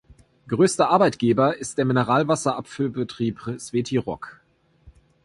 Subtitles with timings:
[0.47, 4.41] Größter Arbeitgeber ist der Mineralwasser-Abfüllbetrieb Sveti Rok.